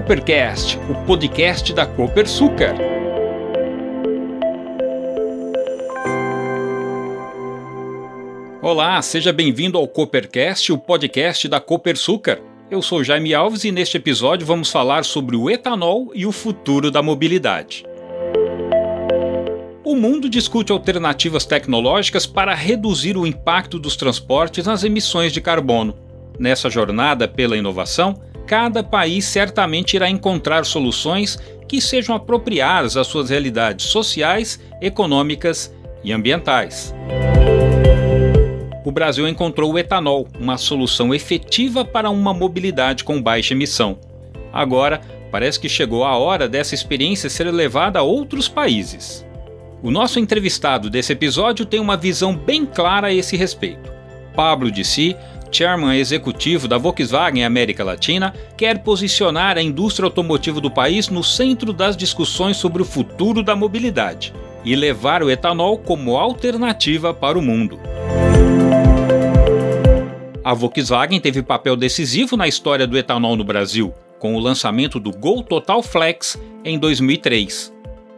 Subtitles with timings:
[0.00, 2.74] Coopercast, o podcast da Copersucar.
[8.62, 12.38] Olá, seja bem-vindo ao Coopercast, o podcast da Copersucar.
[12.70, 16.90] Eu sou Jaime Alves e neste episódio vamos falar sobre o etanol e o futuro
[16.90, 17.84] da mobilidade.
[19.84, 25.94] O mundo discute alternativas tecnológicas para reduzir o impacto dos transportes nas emissões de carbono.
[26.38, 28.18] Nessa jornada pela inovação,
[28.50, 36.12] cada país certamente irá encontrar soluções que sejam apropriadas às suas realidades sociais, econômicas e
[36.12, 36.92] ambientais.
[38.84, 43.96] O Brasil encontrou o etanol, uma solução efetiva para uma mobilidade com baixa emissão.
[44.52, 49.24] Agora, parece que chegou a hora dessa experiência ser levada a outros países.
[49.80, 53.92] O nosso entrevistado desse episódio tem uma visão bem clara a esse respeito.
[54.34, 55.16] Pablo Dissi,
[55.50, 61.72] chairman executivo da Volkswagen América Latina, quer posicionar a indústria automotiva do país no centro
[61.72, 64.32] das discussões sobre o futuro da mobilidade
[64.64, 67.78] e levar o etanol como alternativa para o mundo.
[70.42, 75.10] A Volkswagen teve papel decisivo na história do etanol no Brasil, com o lançamento do
[75.10, 77.72] Gol Total Flex em 2003.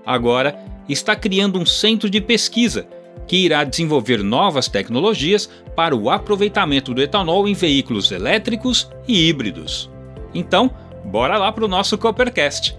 [0.04, 0.56] Agora,
[0.88, 2.86] está criando um centro de pesquisa
[3.26, 9.90] que irá desenvolver novas tecnologias para o aproveitamento do etanol em veículos elétricos e híbridos.
[10.34, 10.70] Então,
[11.04, 12.76] bora lá para o nosso Coppercast.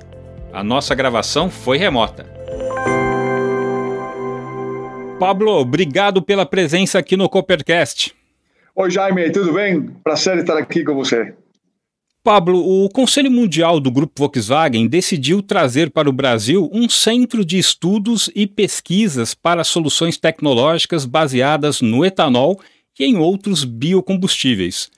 [0.52, 2.32] A nossa gravação foi remota.
[5.20, 8.14] Pablo, obrigado pela presença aqui no Coppercast.
[8.76, 9.88] Oi, Jaime, tudo bem?
[10.04, 11.34] Prazer estar aqui com você.
[12.24, 17.60] Pablo, o Conselho Mundial do Grupo Volkswagen decidiu trazer para o Brasil um centro de
[17.60, 22.62] estudos e pesquisas para soluções tecnológicas baseadas no etanol
[22.98, 24.90] e em outros biocombustíveis.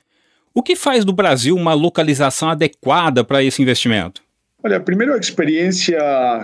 [0.53, 4.21] O que faz do Brasil uma localização adequada para esse investimento?
[4.63, 5.97] Olha, a primeira experiência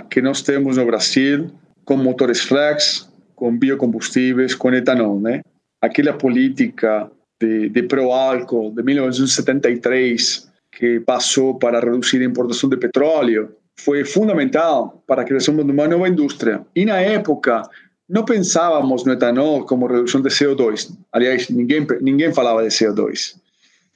[0.10, 1.52] que nós temos no Brasil
[1.86, 5.42] com motores flex, com biocombustíveis, com etanol, né?
[5.80, 7.08] Aquela política
[7.40, 13.50] de, de pró-álcool de 1973 que passou para reduzir a importação de petróleo
[13.80, 16.66] foi fundamental para a criação de uma nova indústria.
[16.76, 17.64] E na época
[18.08, 20.92] não pensávamos no etanol como redução de CO2.
[21.12, 23.36] Aliás, ninguém ninguém falava de CO2.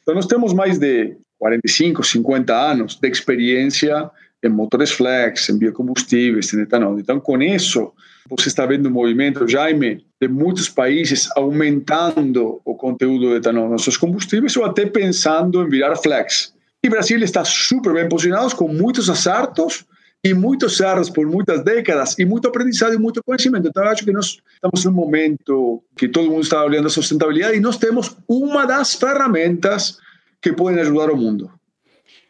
[0.02, 4.09] Então nós temos mais de 45, 50 anos de experiência
[4.44, 7.00] em motores flex, em biocombustíveis, em etanol.
[7.00, 7.91] Então com isso
[8.30, 13.84] você está vendo um movimento, Jaime, de muitos países aumentando o conteúdo de etanol nos
[13.84, 16.55] seus combustíveis ou até pensando em virar flex.
[16.85, 19.85] E Brasil está super bem posicionado, com muitos acertos
[20.23, 23.68] e muitos erros por muitas décadas, e muito aprendizado e muito conhecimento.
[23.68, 27.57] Então, eu acho que nós estamos num momento que todo mundo está olhando a sustentabilidade
[27.57, 29.97] e nós temos uma das ferramentas
[30.40, 31.50] que podem ajudar o mundo.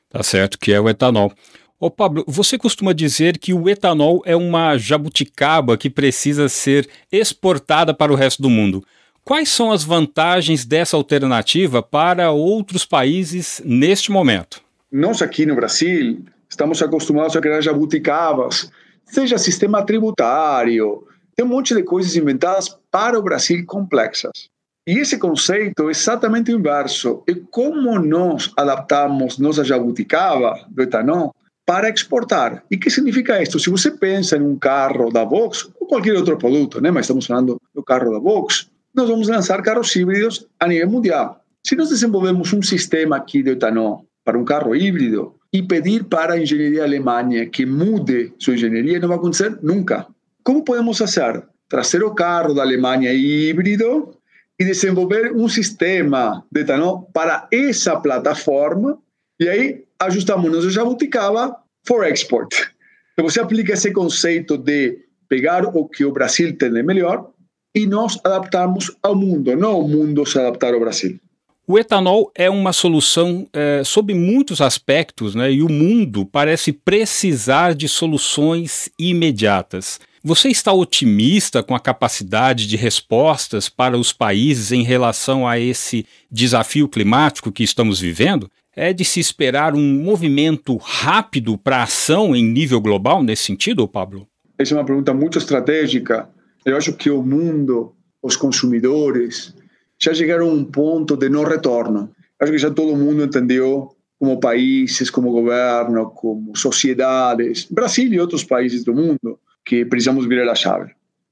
[0.09, 1.33] Tá certo, que é o etanol.
[1.77, 7.93] Ô Pablo, você costuma dizer que o etanol é uma jabuticaba que precisa ser exportada
[7.93, 8.85] para o resto do mundo.
[9.27, 14.61] Quais são as vantagens dessa alternativa para outros países neste momento?
[14.91, 18.69] Nós aqui no Brasil estamos acostumados a criar jabuticabas,
[19.03, 24.47] seja sistema tributário, tem um monte de coisas inventadas para o Brasil complexas.
[24.85, 27.23] E esse conceito é exatamente o inverso.
[27.27, 31.33] É como nós adaptamos nossa jabuticaba do etanol
[31.65, 32.63] para exportar.
[32.69, 33.59] E que significa isso?
[33.59, 36.91] Se você pensa em um carro da Vox, ou qualquer outro produto, né?
[36.91, 41.41] mas estamos falando do carro da Vox, nós vamos lançar carros híbridos a nível mundial.
[41.65, 46.33] Se nós desenvolvemos um sistema aqui de etanol para um carro híbrido e pedir para
[46.33, 50.07] a engenharia alemã que mude sua engenharia, não vai acontecer nunca.
[50.43, 51.43] Como podemos fazer?
[51.67, 54.11] Trazer o carro da Alemanha híbrido
[54.57, 58.97] e desenvolver um sistema de etanol para essa plataforma
[59.39, 62.71] e aí ajustamos nosso jabuticaba for export.
[63.13, 67.31] Então você aplica esse conceito de pegar o que o Brasil tem de melhor
[67.75, 71.19] e nós adaptarmos ao mundo, não o mundo se adaptar ao Brasil.
[71.67, 75.51] O etanol é uma solução é, sob muitos aspectos, né?
[75.51, 79.99] E o mundo parece precisar de soluções imediatas.
[80.23, 86.05] Você está otimista com a capacidade de respostas para os países em relação a esse
[86.31, 88.49] desafio climático que estamos vivendo?
[88.75, 94.27] É de se esperar um movimento rápido para ação em nível global nesse sentido, Pablo?
[94.57, 96.29] Essa é uma pergunta muito estratégica
[96.65, 99.53] eu acho que o mundo, os consumidores,
[99.99, 102.09] já chegaram a um ponto de não retorno.
[102.39, 108.43] Acho que já todo mundo entendeu, como países, como governo, como sociedades, Brasil e outros
[108.43, 110.91] países do mundo, que precisamos virar a chave.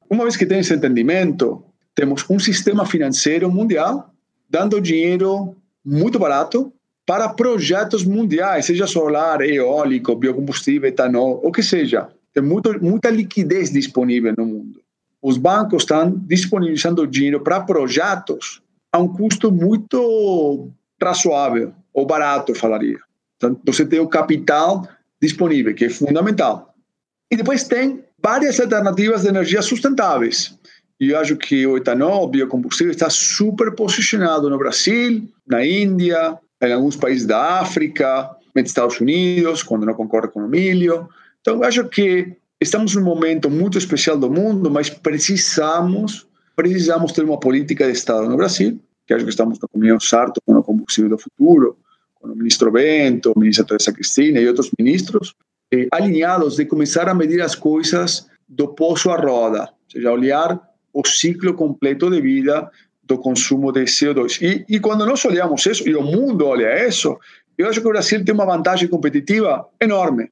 [0.09, 1.63] Uma vez que tem esse entendimento,
[1.95, 4.13] temos um sistema financeiro mundial
[4.50, 6.71] dando dinheiro muito barato
[7.06, 12.07] para projetos mundiais, seja solar, eólico, biocombustível, etanol, o que seja.
[12.33, 14.82] Tem muito, muita liquidez disponível no mundo.
[15.23, 18.61] Os bancos estão disponibilizando dinheiro para projetos
[18.91, 20.69] a um custo muito
[21.01, 22.99] razoável, ou barato, falaria.
[23.37, 24.85] Então, você tem o capital
[25.21, 26.73] disponível, que é fundamental.
[27.31, 30.59] E depois tem várias alternativas de energia sustentáveis.
[30.99, 36.37] E eu acho que o etanol, o biocombustível, está super posicionado no Brasil, na Índia,
[36.61, 41.07] em alguns países da África, nos Estados Unidos, quando não concorre com o milho.
[41.39, 47.24] Então, eu acho que estamos num momento muito especial do mundo, mas precisamos precisamos ter
[47.24, 50.63] uma política de Estado no Brasil, que acho que estamos no caminho certo com o
[50.63, 51.77] combustível do futuro,
[52.15, 55.33] com o ministro Bento, a ministra Teresa Cristina e outros ministros,
[55.74, 60.62] eh, alinhados de começar a medir as coisas do poço à roda, ou seja, olhar
[60.94, 62.69] o ciclo completo de vida
[63.04, 64.42] do consumo de CO2.
[64.42, 67.18] E, e quando nós olhamos isso, e o mundo olha isso,
[67.57, 70.30] eu acho que o Brasil tem uma vantagem competitiva enorme.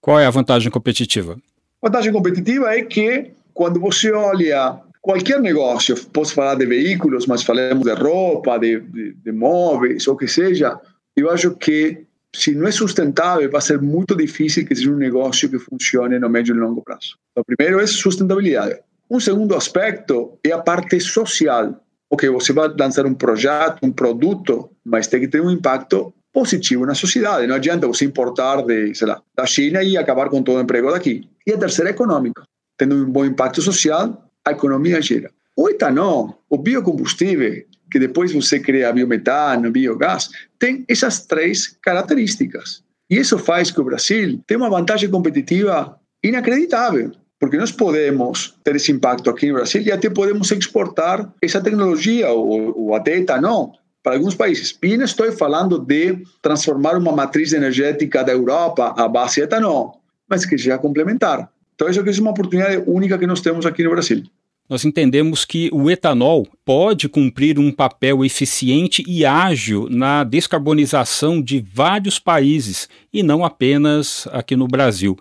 [0.00, 1.36] Qual é a vantagem competitiva?
[1.82, 7.84] Vantagem competitiva é que quando você olha qualquer negócio, posso falar de veículos, mas falamos
[7.84, 10.78] de roupa, de, de, de móveis, ou que seja,
[11.16, 12.04] eu acho que
[12.34, 16.28] se não é sustentável, vai ser muito difícil que seja um negócio que funcione no
[16.28, 17.16] médio e longo prazo.
[17.36, 18.78] O primeiro é sustentabilidade.
[19.10, 21.82] Um segundo aspecto é a parte social.
[22.08, 26.86] Ok, você vai lançar um projeto, um produto, mas tem que ter um impacto positivo
[26.86, 27.46] na sociedade.
[27.46, 30.90] Não adianta você importar de, sei lá, da China e acabar com todo o emprego
[30.90, 31.28] daqui.
[31.46, 32.42] E a terceira é econômica.
[32.78, 35.30] Tendo um bom impacto social, a economia gira.
[35.56, 42.82] O etanol, o biocombustível, que depois você cria biometano, biogás, tem essas três características.
[43.10, 47.10] E isso faz que o Brasil tenha uma vantagem competitiva inacreditável,
[47.40, 52.30] porque nós podemos ter esse impacto aqui no Brasil e até podemos exportar essa tecnologia,
[52.30, 54.78] ou, ou até etanol, para alguns países.
[54.82, 60.00] E não estou falando de transformar uma matriz energética da Europa à base de etanol,
[60.28, 61.50] mas que seja complementar.
[61.74, 64.22] Então, isso é uma oportunidade única que nós temos aqui no Brasil.
[64.68, 71.58] Nós entendemos que o etanol pode cumprir um papel eficiente e ágil na descarbonização de
[71.60, 75.18] vários países e não apenas aqui no Brasil.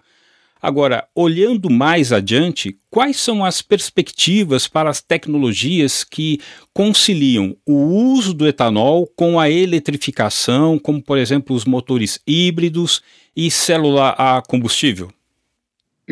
[0.62, 6.40] Agora, olhando mais adiante, quais são as perspectivas para as tecnologias que
[6.74, 13.02] conciliam o uso do etanol com a eletrificação, como por exemplo os motores híbridos
[13.36, 15.10] e célula a combustível?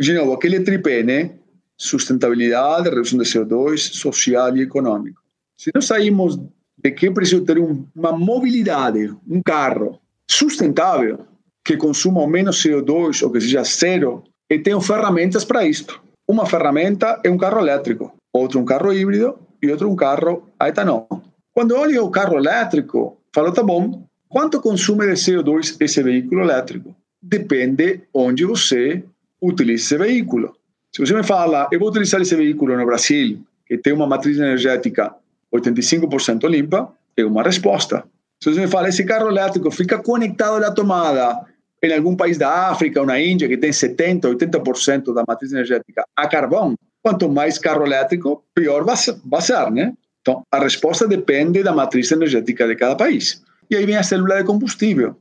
[0.02, 1.32] de novo, aquele tripé, né?
[1.76, 5.22] Sustentabilidade, redução de CO2, social e econômico.
[5.56, 6.40] Se nós saímos
[6.78, 10.00] de que preciso ter um, uma mobilidade, um carro
[10.30, 11.26] sustentável,
[11.66, 16.02] que consuma menos CO2 ou que seja zero, e tenho ferramentas para isto.
[16.28, 20.70] Uma ferramenta é um carro elétrico, outro um carro híbrido e outro um carro a
[20.70, 21.08] etanol.
[21.54, 26.96] Quando olho o carro elétrico, falo, tá bom, quanto consome de CO2 esse veículo elétrico?
[27.22, 29.04] Depende onde você
[29.42, 30.56] utilize esse veículo.
[30.94, 34.38] Se você me fala, eu vou utilizar esse veículo no Brasil, que tem uma matriz
[34.38, 35.14] energética
[35.54, 38.04] 85% limpa, é uma resposta.
[38.42, 41.46] Se você me fala, esse carro elétrico fica conectado à tomada
[41.84, 46.04] em algum país da África ou na Índia, que tem 70%, 80% da matriz energética
[46.16, 49.94] a carvão, quanto mais carro elétrico, pior vai ser, né?
[50.22, 53.42] Então, a resposta depende da matriz energética de cada país.
[53.70, 55.16] E aí vem a célula de combustível,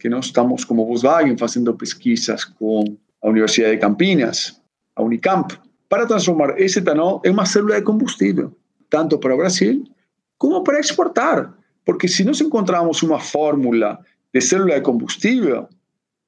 [0.00, 2.84] que nós estamos, como Volkswagen, fazendo pesquisas com
[3.22, 4.60] a Universidade de Campinas,
[4.96, 5.56] a Unicamp,
[5.88, 8.56] para transformar esse etanol em uma célula de combustível,
[8.90, 9.84] tanto para Brasil
[10.36, 11.54] como para exportar.
[11.84, 13.98] Porque se nós encontramos uma fórmula
[14.32, 15.68] de célula de combustível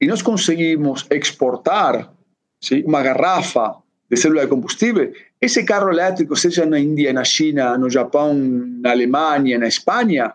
[0.01, 2.13] e nós conseguimos exportar
[2.61, 2.83] ¿sí?
[2.87, 3.77] uma garrafa
[4.09, 8.91] de célula de combustível, esse carro elétrico, seja na Índia, na China, no Japão, na
[8.91, 10.35] Alemanha, na Espanha,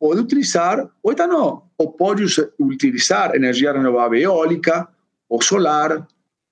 [0.00, 2.24] pode utilizar o etanol, ou pode
[2.58, 4.88] utilizar energia renovável eólica,
[5.28, 6.06] o solar,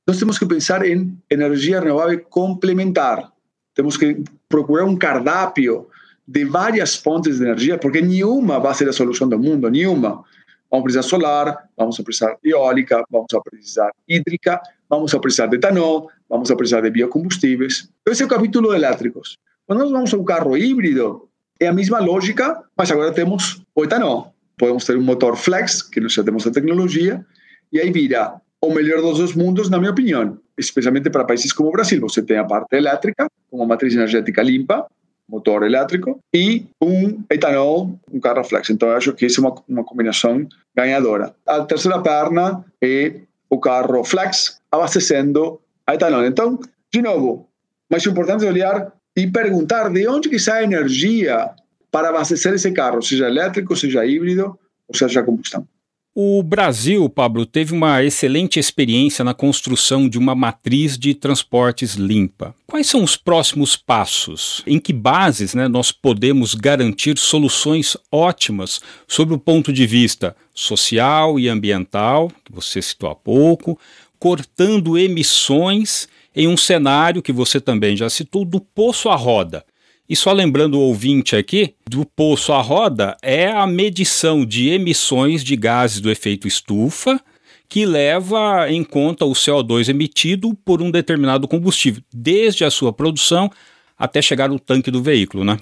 [0.06, 3.30] nós temos que pensar em energia renovável complementar.
[3.74, 5.86] Temos que procurar um cardápio
[6.26, 10.24] de várias fontes de energia, porque nenhuma vai ser a solução do mundo, nenhuma.
[10.72, 16.80] Vamos precisar solar, vamos precisar eólica, vamos precisar hídrica, vamos precisar de etanol, vamos precisar
[16.80, 17.90] de biocombustíveis.
[18.08, 19.36] Esse é o capítulo de elétricos.
[19.66, 21.28] Quando nós vamos a um carro híbrido,
[21.60, 24.34] é a mesma lógica, mas agora temos o etanol.
[24.56, 27.22] Podemos ter um motor flex, que nós já temos a tecnologia,
[27.70, 32.00] e aí vira o melhor dos mundos, na minha opinião, especialmente para países como Brasil.
[32.00, 34.86] Você tem a parte elétrica, uma matriz energética limpa,
[35.28, 38.70] motor elétrico, e um etanol, um carro flex.
[38.70, 41.34] Então, eu acho que essa é uma, uma combinação ganhadora.
[41.46, 46.24] A terceira perna é o carro flex, abastecendo a etanol.
[46.24, 46.58] Então,
[46.92, 47.48] de novo,
[47.90, 51.50] mais importante é olhar e perguntar de onde que sai a energia
[51.90, 54.58] para abastecer esse carro, seja elétrico, seja híbrido,
[54.94, 55.66] seja a combustão.
[56.14, 62.54] O Brasil, Pablo, teve uma excelente experiência na construção de uma matriz de transportes limpa.
[62.66, 64.62] Quais são os próximos passos?
[64.66, 68.78] Em que bases né, nós podemos garantir soluções ótimas
[69.08, 73.78] sob o ponto de vista social e ambiental, que você citou há pouco,
[74.18, 79.64] cortando emissões em um cenário que você também já citou do poço à roda?
[80.12, 85.42] E só lembrando o ouvinte aqui, do poço à roda é a medição de emissões
[85.42, 87.18] de gases do efeito estufa
[87.66, 93.50] que leva em conta o CO2 emitido por um determinado combustível, desde a sua produção
[93.98, 95.56] até chegar no tanque do veículo, né?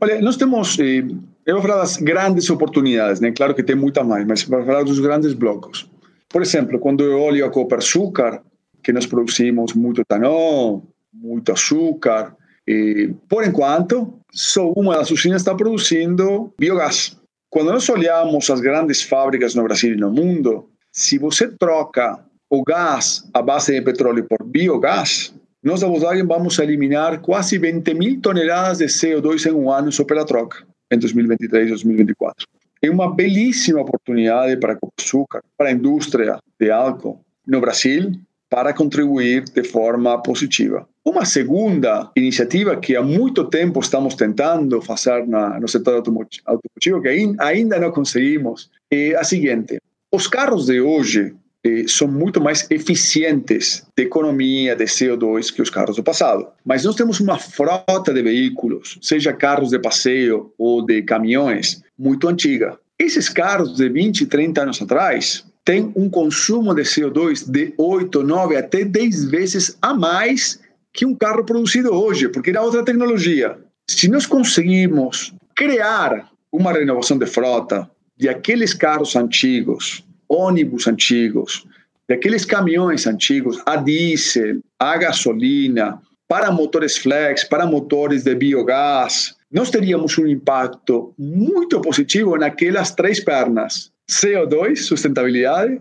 [0.00, 1.04] Olha, nós temos, eh,
[1.44, 3.32] eu vou falar das grandes oportunidades, né?
[3.32, 5.86] Claro que tem muita mais, mas vou falar dos grandes blocos.
[6.26, 8.40] Por exemplo, quando eu olho a Açúcar,
[8.82, 12.34] que nós produzimos muito etanol, muito açúcar,
[12.66, 17.16] e, por enquanto, só uma das usinas está produzindo biogás.
[17.48, 22.18] Quando nós olhamos as grandes fábricas no Brasil e no mundo, se você troca
[22.50, 27.94] o gás à base de petróleo por biogás, nós da Volkswagen vamos eliminar quase 20
[27.94, 32.46] mil toneladas de CO2 em um ano só pela troca, em 2023 e 2024.
[32.82, 38.12] É uma belíssima oportunidade para a Açúcar, para a indústria de álcool no Brasil,
[38.48, 40.86] para contribuir de forma positiva.
[41.06, 47.36] Uma segunda iniciativa que há muito tempo estamos tentando fazer na, no setor automotivo, que
[47.38, 51.32] ainda não conseguimos, é a seguinte: os carros de hoje
[51.62, 56.48] eh, são muito mais eficientes de economia de CO2 que os carros do passado.
[56.64, 62.26] Mas nós temos uma frota de veículos, seja carros de passeio ou de caminhões, muito
[62.26, 62.80] antiga.
[62.98, 68.56] Esses carros de 20, 30 anos atrás tem um consumo de CO2 de 8, 9
[68.56, 70.65] até 10 vezes a mais
[70.96, 73.58] que um carro produzido hoje, porque era outra tecnologia.
[73.86, 81.66] Se nós conseguimos criar uma renovação de frota de aqueles carros antigos, ônibus antigos,
[82.08, 89.36] de aqueles caminhões antigos a diesel, a gasolina, para motores flex, para motores de biogás,
[89.52, 95.78] nós teríamos um impacto muito positivo naquelas três pernas CO2, sustentabilidade,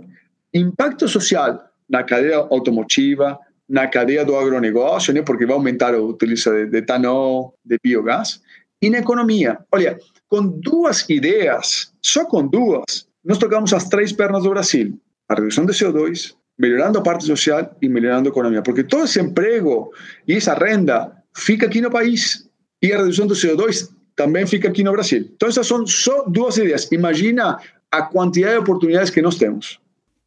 [0.54, 6.52] impacto social na cadeia automotiva, na cadeia do agronegócio, né, porque vai aumentar o utilizo
[6.52, 8.42] de, de etanol, de biogás,
[8.82, 9.60] e na economia.
[9.72, 15.36] Olha, com duas ideias, só com duas, nós tocamos as três pernas do Brasil: a
[15.36, 19.92] redução de CO2, melhorando a parte social e melhorando a economia, porque todo esse emprego
[20.28, 22.48] e essa renda fica aqui no país
[22.82, 25.30] e a redução do CO2 também fica aqui no Brasil.
[25.36, 26.90] Então, essas são só duas ideias.
[26.92, 27.60] Imagina
[27.92, 29.80] a quantidade de oportunidades que nós temos.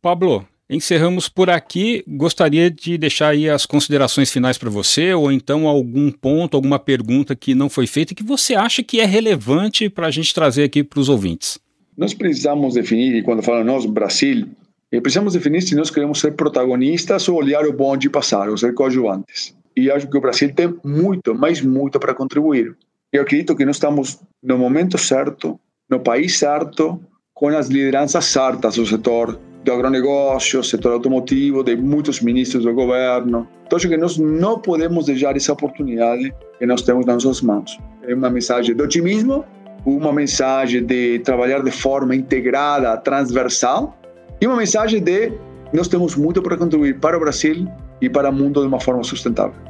[0.03, 2.05] Pablo, encerramos por aqui.
[2.07, 7.35] Gostaria de deixar aí as considerações finais para você, ou então algum ponto, alguma pergunta
[7.35, 10.65] que não foi feita e que você acha que é relevante para a gente trazer
[10.65, 11.59] aqui para os ouvintes.
[11.97, 14.47] Nós precisamos definir, e quando falo nós, Brasil,
[14.93, 18.75] eh, precisamos definir se nós queremos ser protagonistas ou olhar o bonde passar, ou ser
[18.75, 19.55] coadjuvantes.
[19.77, 22.77] E acho que o Brasil tem muito, mas muito para contribuir.
[23.13, 25.59] Eu acredito que nós estamos no momento certo,
[25.89, 27.01] no país certo,
[27.33, 33.47] com as lideranças certas do setor do agronegócio, setor automotivo, de muitos ministros do governo.
[33.67, 37.79] Então, acho que nós não podemos deixar essa oportunidade que nós temos nas nossas mãos.
[38.07, 39.45] É uma mensagem de otimismo,
[39.85, 43.97] uma mensagem de trabalhar de forma integrada, transversal,
[44.41, 45.33] e uma mensagem de
[45.73, 47.69] nós temos muito para contribuir para o Brasil
[48.01, 49.61] e para o mundo de uma forma sustentável.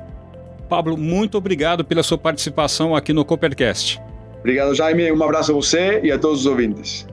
[0.69, 4.01] Pablo, muito obrigado pela sua participação aqui no Coopercast.
[4.41, 5.11] Obrigado, Jaime.
[5.11, 7.07] Um abraço a você e a todos os ouvintes.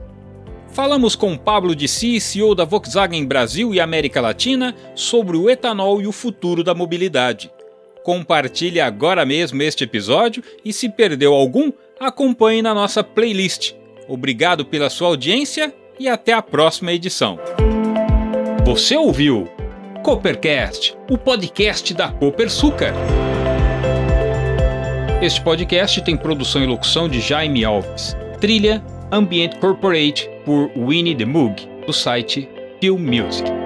[0.76, 6.06] Falamos com Pablo Dissi, CEO da Volkswagen Brasil e América Latina, sobre o etanol e
[6.06, 7.50] o futuro da mobilidade.
[8.04, 13.72] Compartilhe agora mesmo este episódio e se perdeu algum, acompanhe na nossa playlist.
[14.06, 17.38] Obrigado pela sua audiência e até a próxima edição.
[18.66, 19.48] Você ouviu
[20.02, 22.92] Coopercast, o podcast da Copersucar.
[25.22, 28.14] Este podcast tem produção e locução de Jaime Alves.
[28.38, 32.48] Trilha Ambient Corporate por Winnie the Moog, do site
[32.80, 33.65] Film Music.